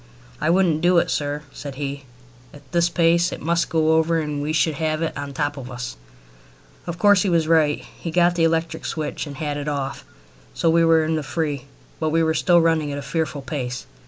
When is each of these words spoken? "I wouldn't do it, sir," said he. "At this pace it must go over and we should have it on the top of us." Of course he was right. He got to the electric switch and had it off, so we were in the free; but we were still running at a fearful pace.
"I 0.41 0.49
wouldn't 0.49 0.81
do 0.81 0.97
it, 0.97 1.11
sir," 1.11 1.43
said 1.53 1.75
he. 1.75 2.05
"At 2.55 2.71
this 2.71 2.89
pace 2.89 3.31
it 3.31 3.39
must 3.39 3.69
go 3.69 3.91
over 3.97 4.19
and 4.19 4.41
we 4.41 4.51
should 4.51 4.73
have 4.81 5.03
it 5.03 5.15
on 5.15 5.27
the 5.27 5.33
top 5.35 5.57
of 5.57 5.69
us." 5.69 5.95
Of 6.87 6.97
course 6.97 7.21
he 7.21 7.29
was 7.29 7.47
right. 7.47 7.85
He 7.99 8.09
got 8.09 8.29
to 8.29 8.35
the 8.37 8.43
electric 8.43 8.83
switch 8.83 9.27
and 9.27 9.35
had 9.37 9.57
it 9.57 9.67
off, 9.67 10.03
so 10.55 10.71
we 10.71 10.83
were 10.83 11.03
in 11.05 11.17
the 11.17 11.21
free; 11.21 11.65
but 11.99 12.09
we 12.09 12.23
were 12.23 12.33
still 12.33 12.59
running 12.59 12.91
at 12.91 12.97
a 12.97 13.03
fearful 13.03 13.43
pace. 13.43 13.85